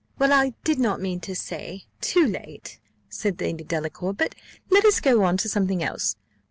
[0.17, 4.33] "Well, I did not mean to say too late," said Lady Delacour; "but
[4.71, 6.15] let us go on to something else.